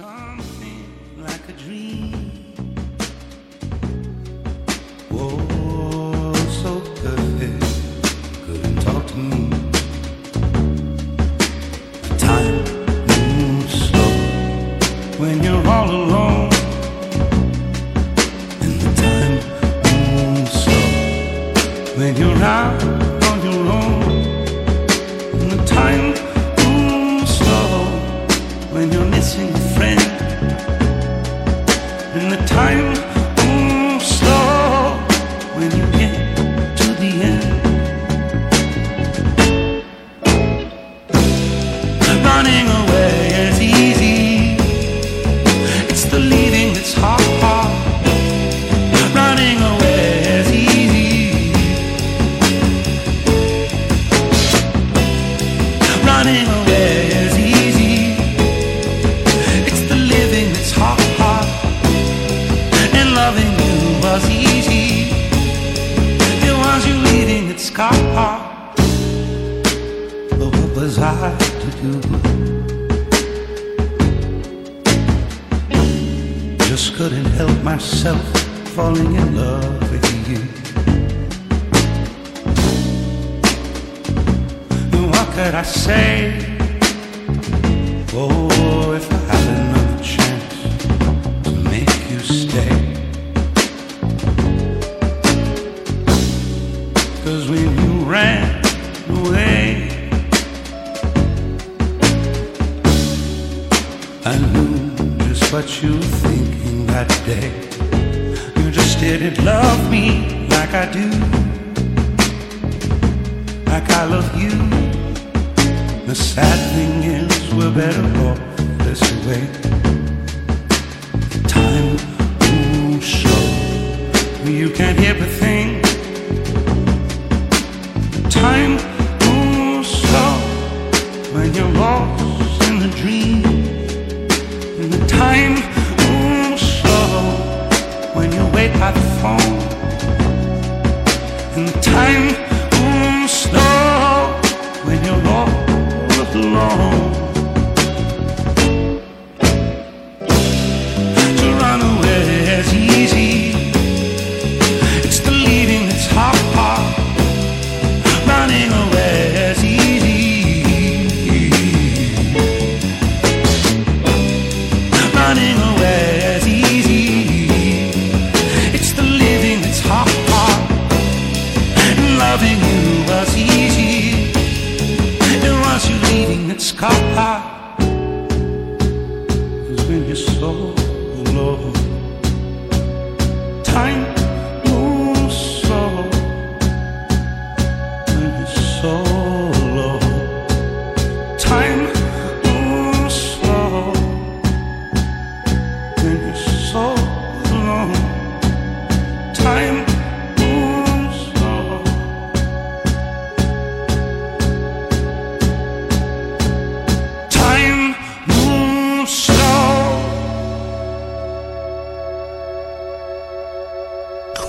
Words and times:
something 0.00 0.84
like 1.18 1.46
a 1.48 1.52
dream. 1.52 2.54
Whoa. 5.10 5.49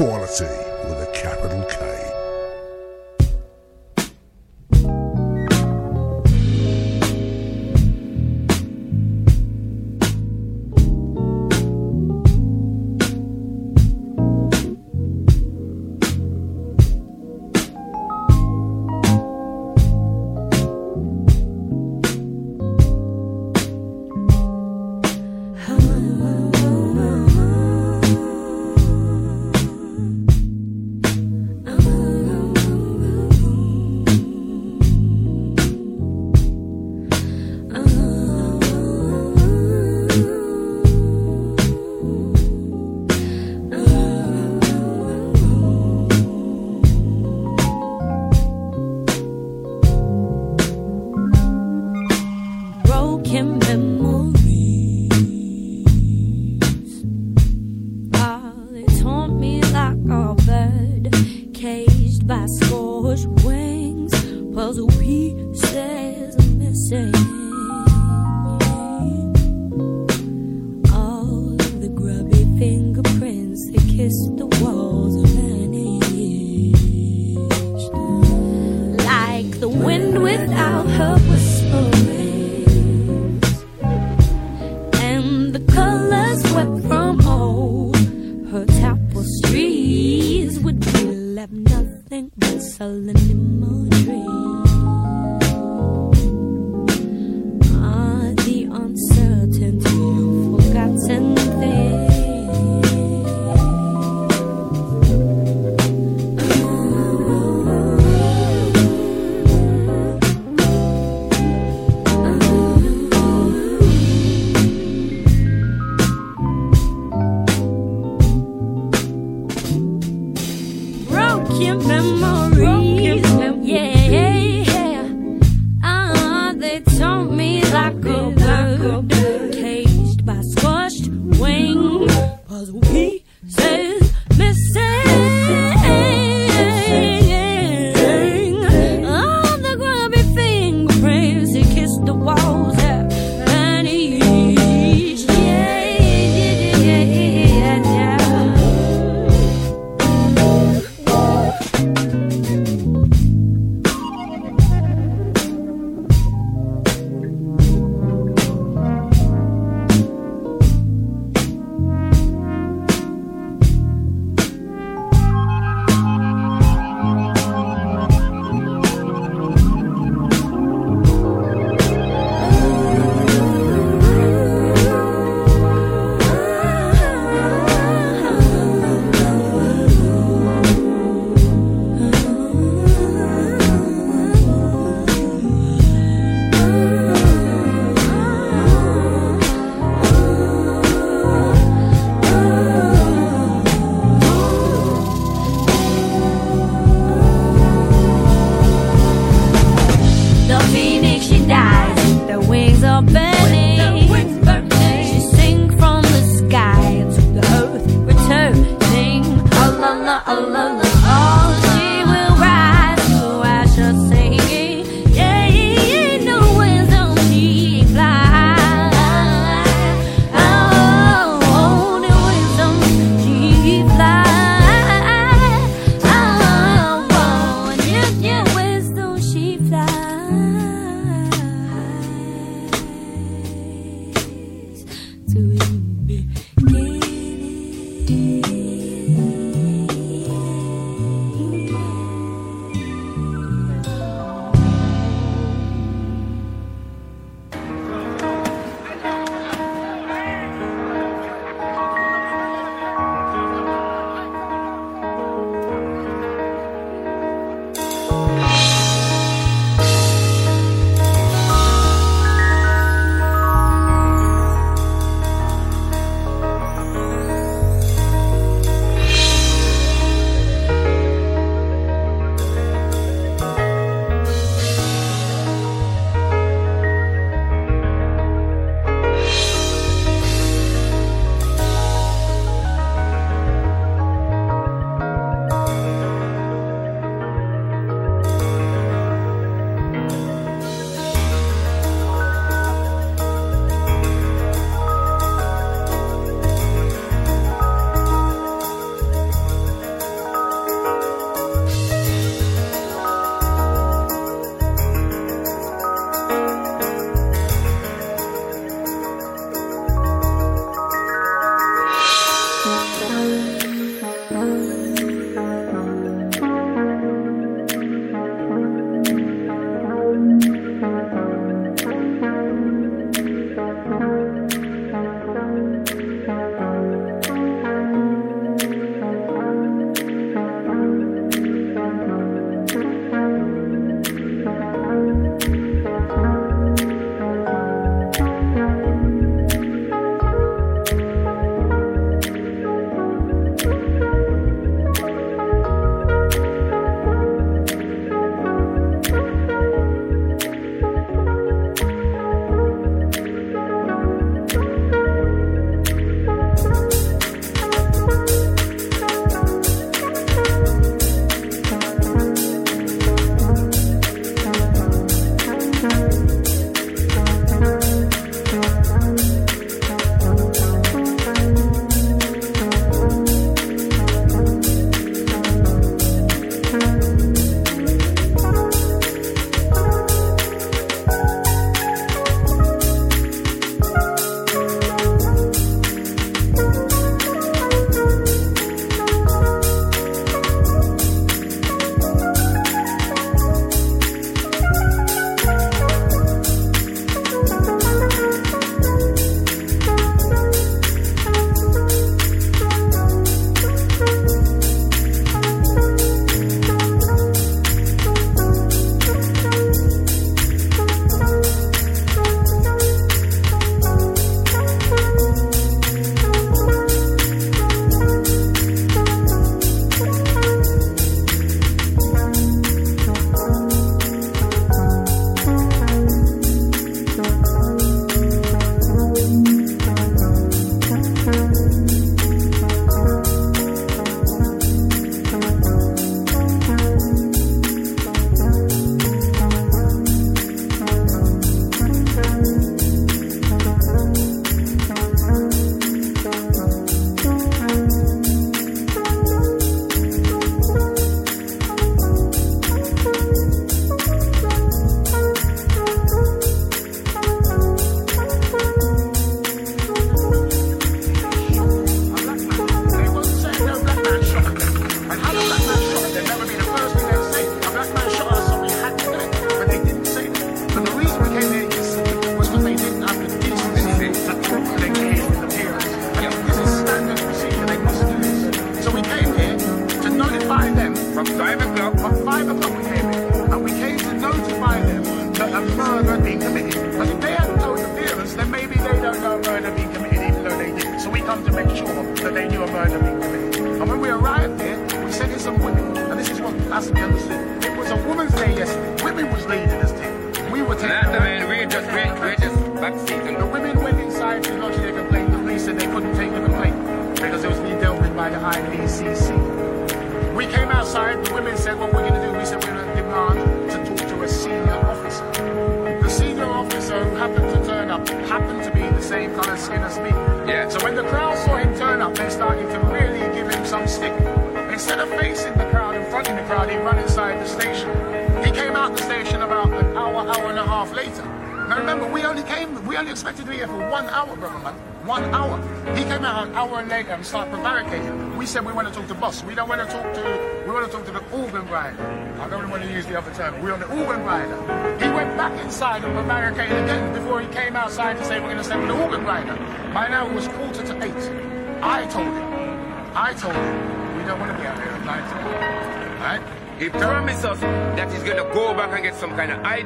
Quality 0.01 0.45
with 0.89 0.97
a 0.97 1.12
capital 1.13 1.63
K. 1.66 2.21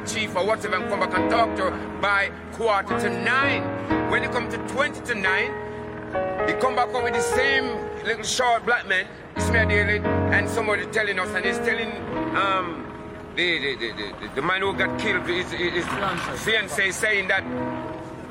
chief 0.04 0.36
or 0.36 0.44
whatever 0.44 0.76
and 0.76 0.88
come 0.88 1.00
back 1.00 1.14
and 1.16 1.30
talk 1.30 1.56
to 1.56 1.70
by 2.00 2.30
quarter 2.52 2.98
to 3.00 3.10
nine. 3.22 3.62
When 4.10 4.22
he 4.22 4.28
come 4.28 4.48
to 4.50 4.58
20 4.68 5.00
to 5.00 5.14
nine, 5.14 5.50
he 6.48 6.54
come 6.54 6.76
back 6.76 6.94
up 6.94 7.02
with 7.02 7.14
the 7.14 7.20
same 7.20 7.64
little 8.04 8.24
short 8.24 8.64
black 8.64 8.86
man, 8.86 9.06
Ismail 9.36 9.68
Daly, 9.68 9.98
and 9.98 10.48
somebody 10.48 10.86
telling 10.86 11.18
us, 11.18 11.28
and 11.34 11.44
he's 11.44 11.58
telling 11.58 11.90
um, 12.36 12.86
the, 13.36 13.58
the, 13.58 13.92
the, 13.92 14.30
the, 14.36 14.42
man 14.42 14.62
who 14.62 14.72
got 14.74 14.98
killed, 14.98 15.26
his, 15.26 15.50
his 15.50 15.84
fiance, 16.44 16.90
saying 16.92 17.28
that 17.28 17.44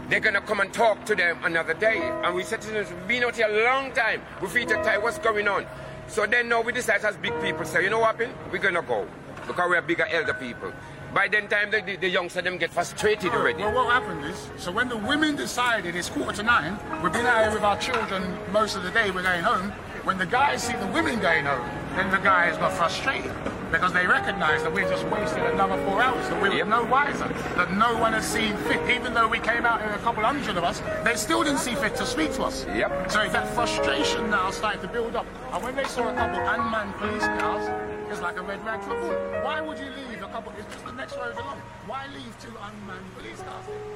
they're 0.10 0.20
gonna 0.20 0.42
come 0.42 0.60
and 0.60 0.72
talk 0.74 1.06
to 1.06 1.16
them 1.16 1.38
another 1.44 1.74
day. 1.74 2.00
And 2.24 2.36
we 2.36 2.44
said 2.44 2.62
to 2.62 2.72
them, 2.72 2.86
we've 2.90 3.08
been 3.08 3.24
out 3.24 3.36
here 3.36 3.48
a 3.48 3.64
long 3.66 3.92
time. 3.92 4.22
We 4.42 4.48
feel 4.48 4.68
to 4.68 4.76
tell 4.84 5.02
what's 5.02 5.20
going 5.20 5.48
on. 5.48 5.66
So 6.08 6.26
then 6.26 6.50
now 6.50 6.62
we 6.62 6.72
decided 6.72 7.06
as 7.06 7.18
big 7.18 7.40
people 7.42 7.66
say, 7.66 7.84
you 7.84 7.90
know 7.90 8.00
what 8.00 8.16
happened? 8.16 8.34
We're 8.52 8.60
gonna 8.60 8.82
go. 8.82 9.08
Because 9.48 9.70
we're 9.70 9.82
bigger 9.82 10.06
elder 10.06 10.34
people. 10.34 10.72
By 11.16 11.30
then 11.30 11.48
time 11.48 11.72
the, 11.72 11.80
the, 11.80 11.96
the 11.96 12.10
youngsters 12.10 12.44
them 12.44 12.58
get 12.58 12.72
frustrated 12.72 13.32
oh, 13.32 13.38
already. 13.38 13.64
Well, 13.64 13.74
what 13.74 13.90
happened 13.90 14.26
is, 14.26 14.50
so 14.58 14.70
when 14.70 14.90
the 14.90 14.98
women 14.98 15.38
decided 15.38 15.96
it's 15.96 16.10
quarter 16.10 16.34
to 16.34 16.44
nine, 16.44 16.78
we've 17.02 17.14
been 17.14 17.26
out 17.26 17.46
here 17.46 17.54
with 17.54 17.64
our 17.64 17.80
children 17.80 18.38
most 18.52 18.76
of 18.76 18.84
the 18.84 18.92
day, 18.92 19.12
we're 19.12 19.24
going 19.24 19.42
home. 19.42 19.72
When 20.04 20.18
the 20.18 20.26
guys 20.26 20.62
see 20.62 20.76
the 20.76 20.88
women 20.88 21.22
going 21.22 21.46
home, 21.46 21.66
then 21.96 22.12
the 22.12 22.18
guys 22.18 22.58
got 22.58 22.74
frustrated 22.74 23.32
because 23.72 23.94
they 23.94 24.06
recognize 24.06 24.62
that 24.64 24.74
we're 24.74 24.90
just 24.90 25.06
wasting 25.06 25.44
another 25.46 25.82
four 25.86 26.02
hours, 26.02 26.28
that 26.28 26.44
we 26.44 26.50
were 26.50 26.56
Yep. 26.56 26.68
no 26.68 26.84
wiser, 26.84 27.30
that 27.56 27.72
no 27.72 27.98
one 27.98 28.12
has 28.12 28.28
seen 28.28 28.58
fit. 28.68 28.82
Even 28.90 29.14
though 29.14 29.30
we 29.30 29.40
came 29.40 29.66
out 29.66 29.82
here 29.82 29.92
a 29.92 30.00
couple 30.00 30.22
hundred 30.22 30.58
of 30.58 30.66
us, 30.66 30.82
they 31.06 31.16
still 31.16 31.46
didn't 31.46 31.60
see 31.60 31.76
fit 31.76 31.96
to 31.96 32.06
speak 32.06 32.34
to 32.34 32.44
us. 32.44 32.66
Yep. 32.76 33.10
So 33.10 33.26
that 33.30 33.48
frustration 33.56 34.30
now 34.30 34.52
started 34.52 34.82
to 34.82 34.90
build 34.90 35.16
up. 35.16 35.26
And 35.54 35.64
when 35.64 35.78
they 35.78 35.86
saw 35.86 36.10
a 36.10 36.14
couple 36.14 36.40
unmanned 36.40 36.94
police 36.96 37.24
cars, 37.40 37.66
it's 38.12 38.22
like 38.22 38.36
a 38.36 38.42
red 38.42 38.64
rag 38.66 38.82
for 38.82 39.00
bull. 39.00 39.16
Why 39.44 39.62
would 39.62 39.80
you 39.80 39.90
leave 40.10 40.25
It's 40.36 40.74
just 40.74 40.86
the 40.86 40.92
next 40.92 41.16
along. 41.16 41.62
Why 41.88 42.08
leave 42.14 42.36
two? 42.42 42.52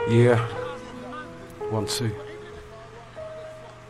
Yeah. 0.10 0.38
One, 1.69 1.86
two. 1.86 2.15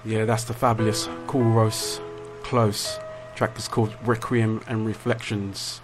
Yeah, 0.03 0.25
that's 0.25 0.45
the 0.45 0.55
fabulous 0.55 1.07
Cool 1.27 1.43
Rose 1.43 2.01
Close. 2.41 2.97
Track 3.35 3.55
is 3.57 3.67
called 3.67 3.93
Requiem 4.03 4.61
and 4.67 4.87
Reflections. 4.87 5.81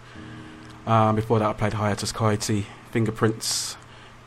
Um, 0.87 1.15
before 1.15 1.37
that, 1.37 1.47
I 1.49 1.53
played 1.53 1.73
Hiatus 1.73 2.11
Kaiyote, 2.11 2.65
Fingerprints. 2.89 3.77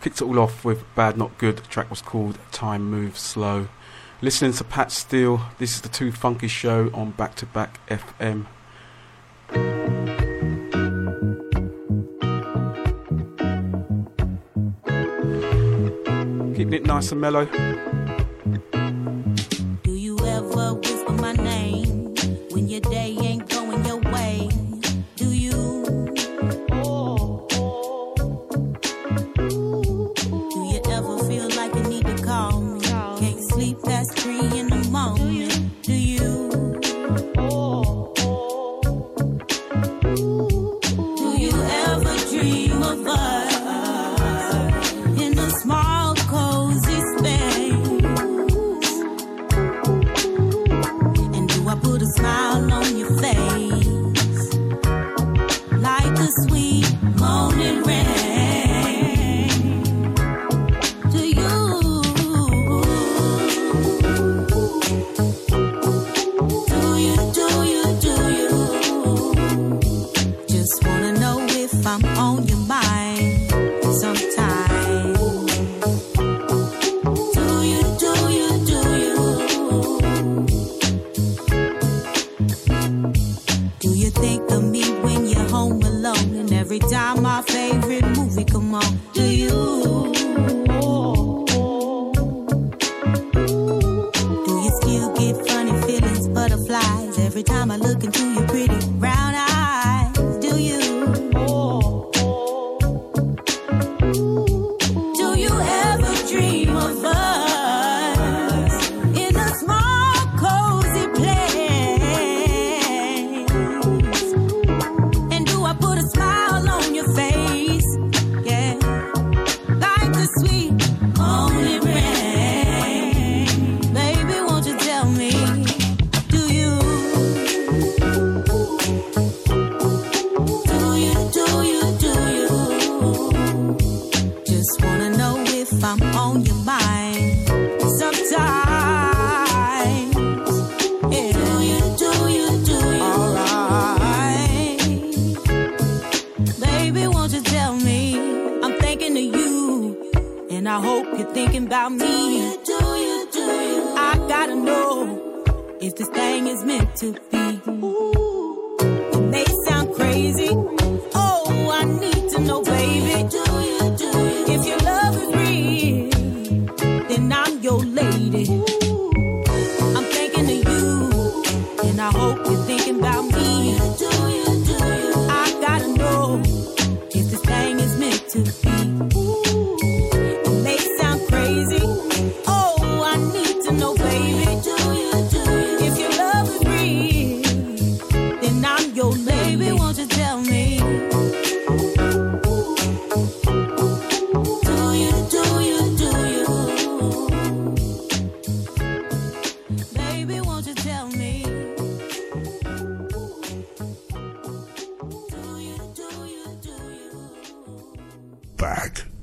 Kicked 0.01 0.21
it 0.21 0.25
all 0.25 0.39
off 0.39 0.65
with 0.65 0.85
Bad 0.95 1.19
Not 1.19 1.37
Good. 1.39 1.57
The 1.57 1.67
track 1.67 1.91
was 1.91 2.03
called 2.03 2.39
Time 2.53 2.89
Moves 2.89 3.21
Slow. 3.21 3.69
Listening 4.23 4.53
to 4.53 4.65
Pat 4.65 4.93
Steele, 4.93 5.41
this 5.59 5.75
is 5.75 5.81
the 5.81 5.89
Too 5.89 6.13
Funky 6.13 6.49
Show 6.49 6.91
on 6.95 7.11
Back 7.11 7.35
to 7.37 7.47
Back 7.47 7.81
FM. 7.89 8.47
It 16.71 16.85
nice 16.85 17.13
and 17.13 17.21
mellow. 17.21 17.47
Do 19.83 19.93
you 19.93 20.19
ever 20.19 20.75
whisper 20.75 21.13
my 21.13 21.33
name 21.33 22.15
when 22.51 22.69
your 22.69 22.81
day 22.83 23.08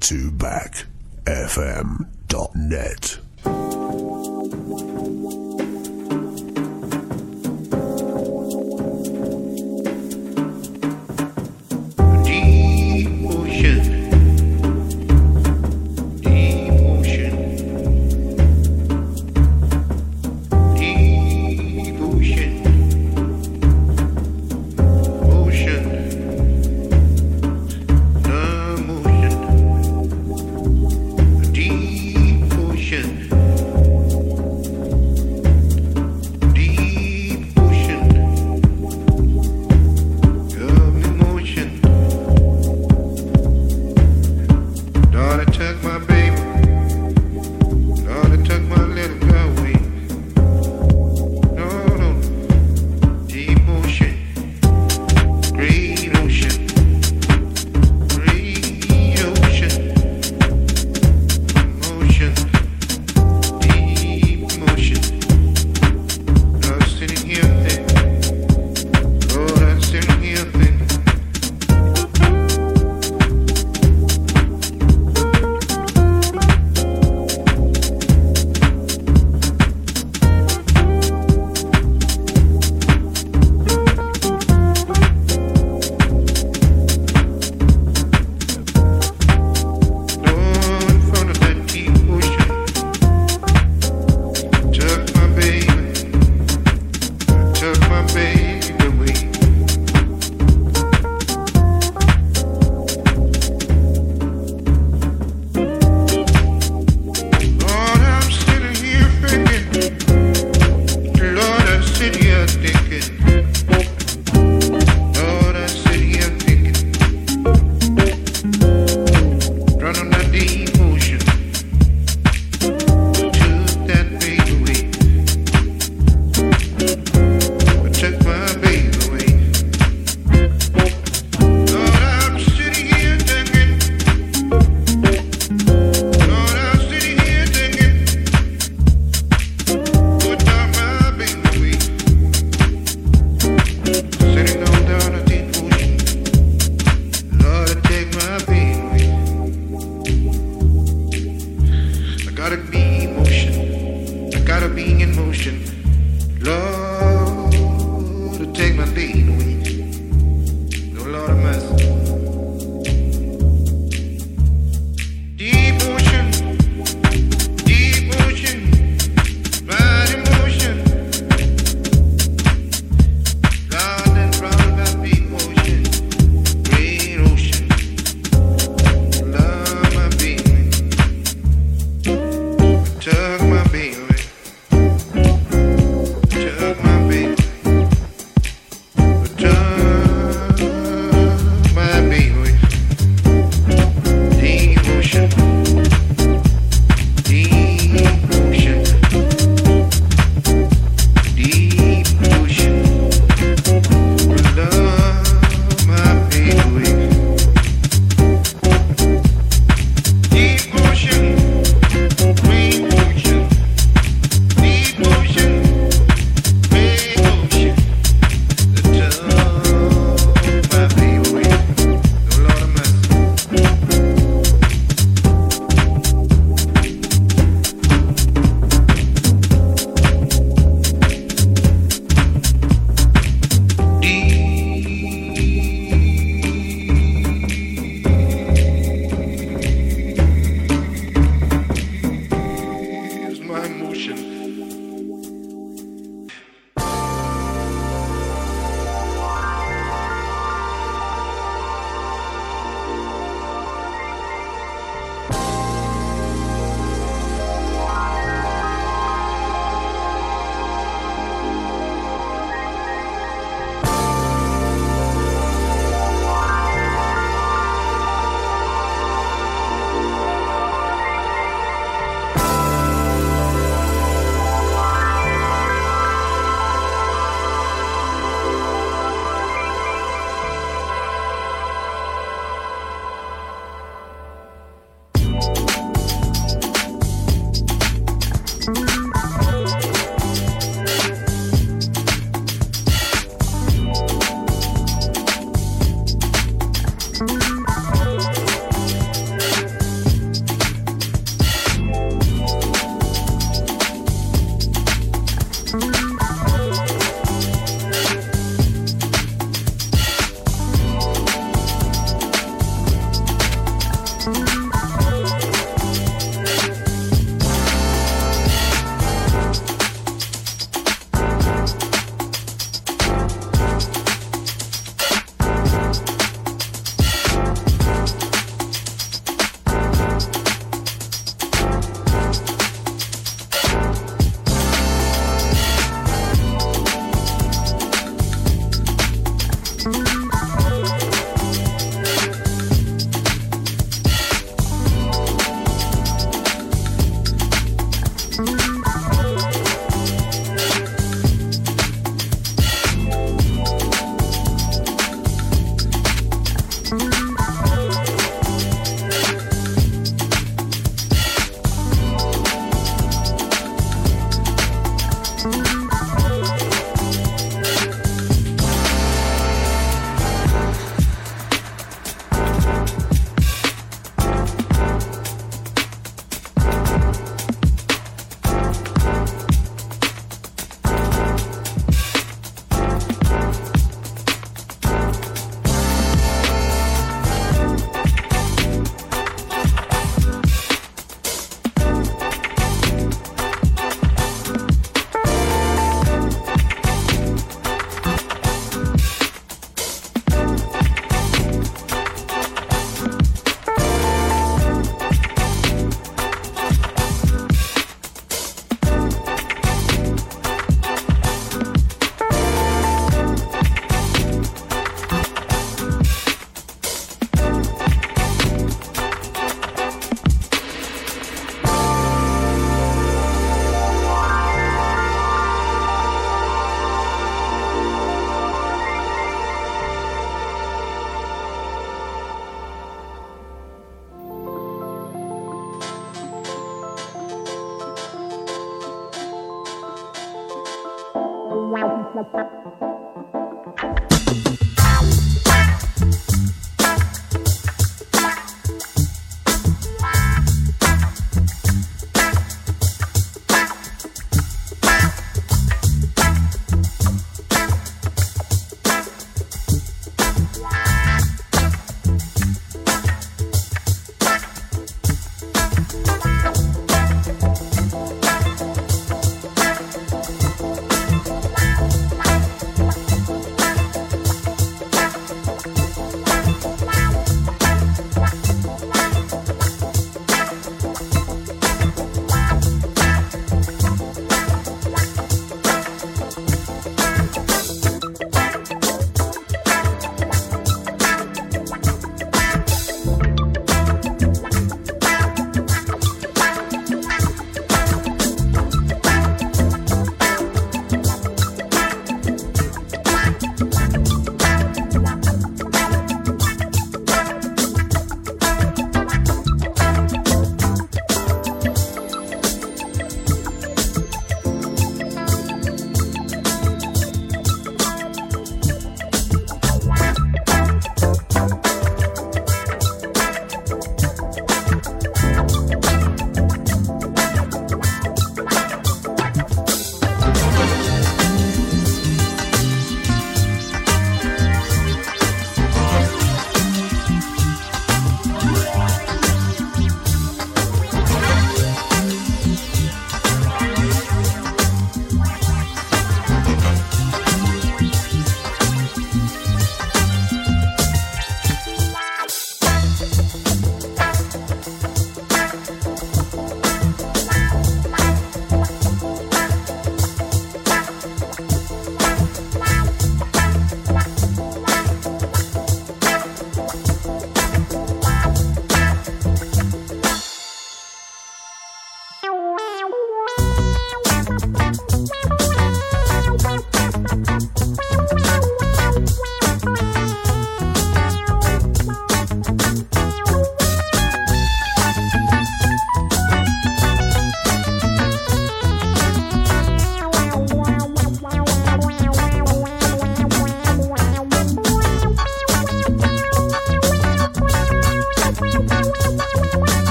2backfm.net. 0.00 0.88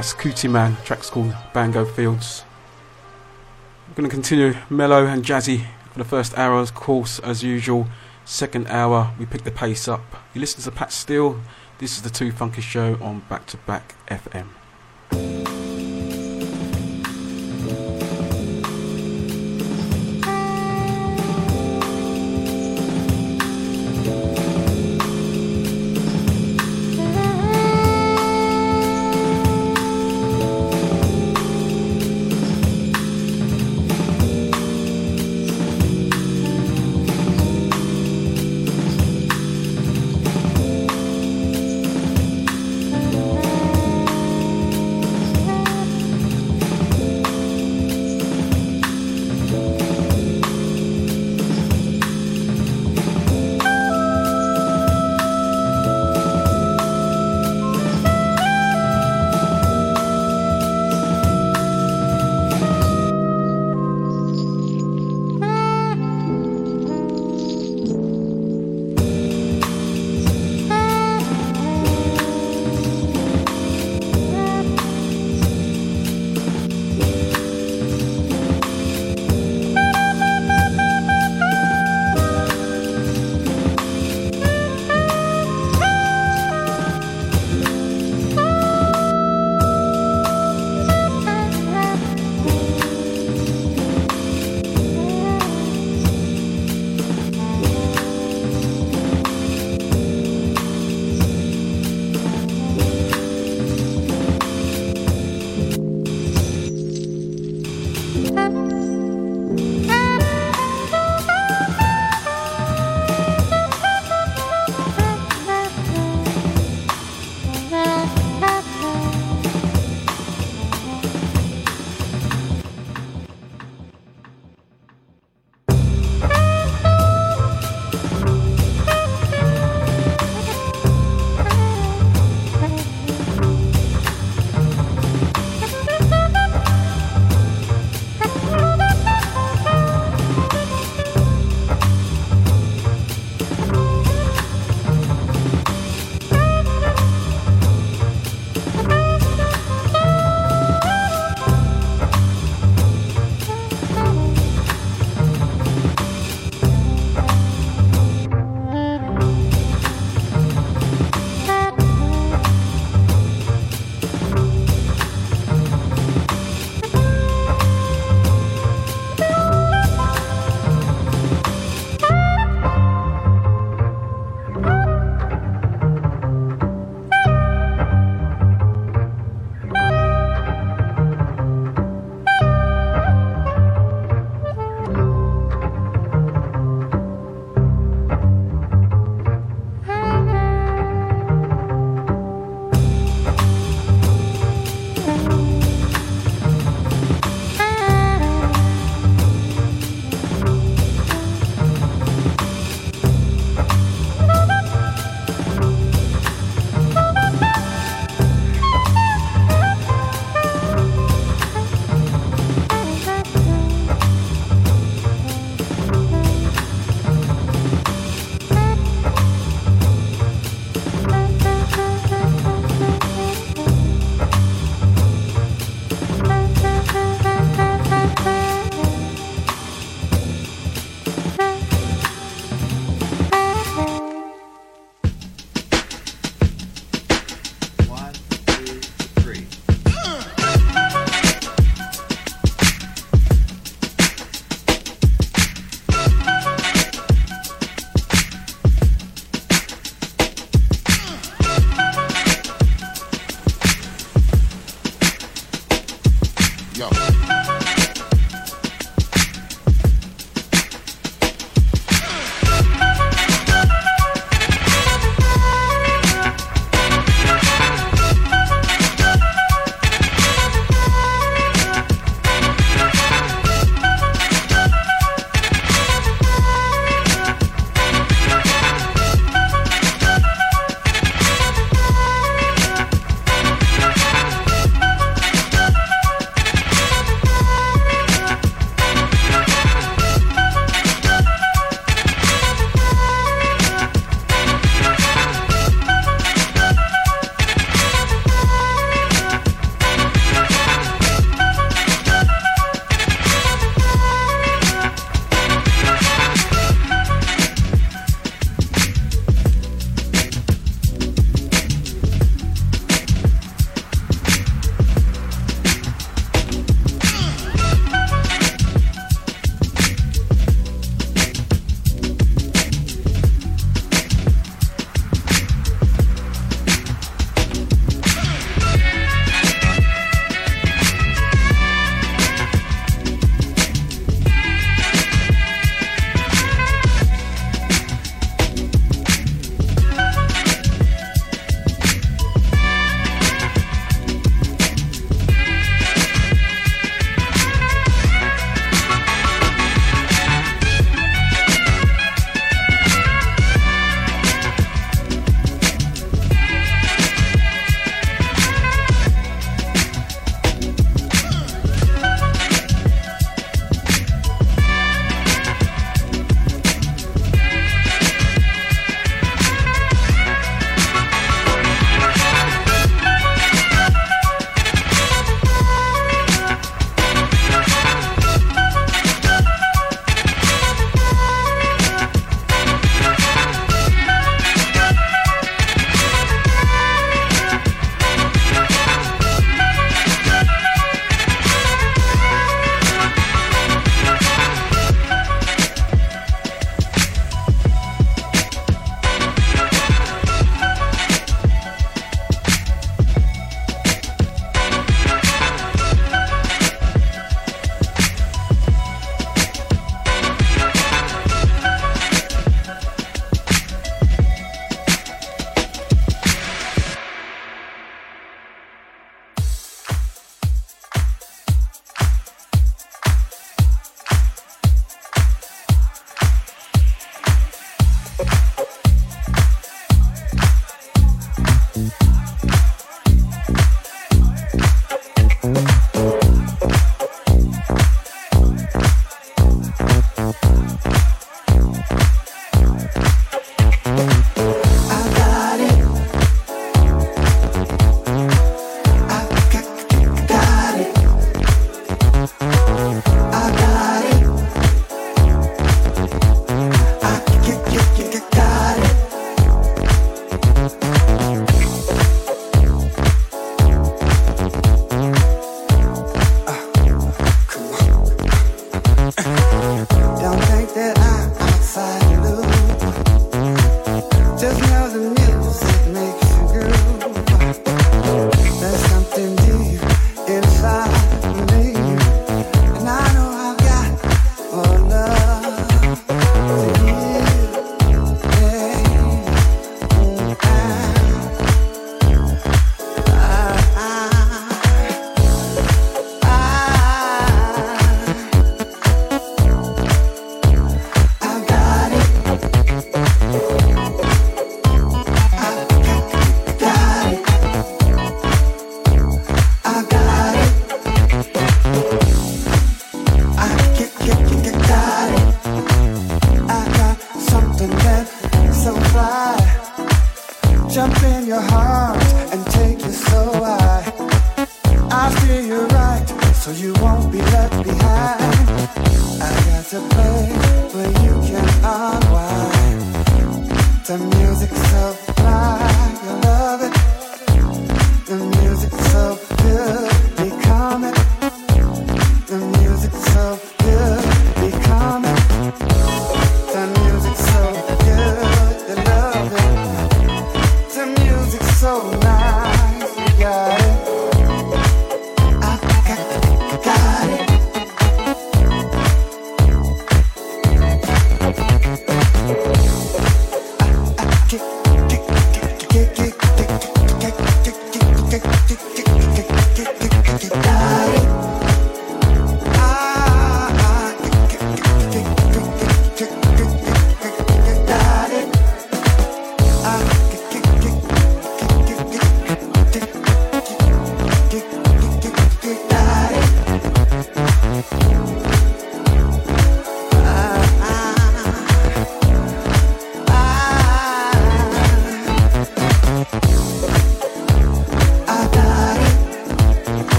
That's 0.00 0.14
Kutiman. 0.14 0.82
Track's 0.82 1.10
called 1.10 1.34
Bango 1.52 1.84
Fields. 1.84 2.42
We're 3.86 3.96
going 3.96 4.08
to 4.08 4.14
continue 4.14 4.54
mellow 4.70 5.04
and 5.04 5.22
jazzy 5.22 5.66
for 5.92 5.98
the 5.98 6.06
first 6.06 6.38
hour, 6.38 6.58
of 6.58 6.74
course, 6.74 7.18
as 7.18 7.42
usual. 7.42 7.86
Second 8.24 8.66
hour, 8.68 9.12
we 9.18 9.26
pick 9.26 9.44
the 9.44 9.50
pace 9.50 9.88
up. 9.88 10.00
You 10.32 10.40
listen 10.40 10.62
to 10.62 10.70
Pat 10.70 10.90
Steele. 10.90 11.38
This 11.76 11.96
is 11.96 12.02
the 12.02 12.08
Too 12.08 12.32
Funky 12.32 12.62
Show 12.62 12.98
on 13.02 13.24
Back 13.28 13.44
to 13.48 13.58
Back 13.58 13.94
FM. 14.08 15.69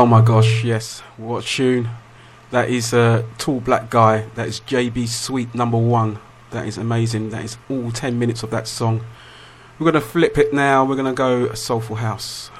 Oh 0.00 0.06
my 0.06 0.22
gosh, 0.22 0.64
yes. 0.64 1.00
What 1.18 1.44
tune. 1.44 1.90
That 2.52 2.70
is 2.70 2.94
a 2.94 3.22
tall 3.36 3.60
black 3.60 3.90
guy. 3.90 4.24
That 4.34 4.48
is 4.48 4.60
JB 4.60 5.06
Sweet 5.06 5.54
number 5.54 5.76
one. 5.76 6.18
That 6.52 6.66
is 6.66 6.78
amazing. 6.78 7.28
That 7.28 7.44
is 7.44 7.58
all 7.68 7.90
10 7.92 8.18
minutes 8.18 8.42
of 8.42 8.48
that 8.48 8.66
song. 8.66 9.04
We're 9.78 9.92
going 9.92 10.02
to 10.02 10.08
flip 10.08 10.38
it 10.38 10.54
now. 10.54 10.86
We're 10.86 10.96
going 10.96 11.04
to 11.04 11.12
go 11.12 11.52
Soulful 11.52 11.96
House. 11.96 12.50